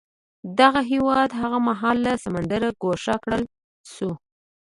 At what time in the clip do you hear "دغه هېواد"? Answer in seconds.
0.59-1.29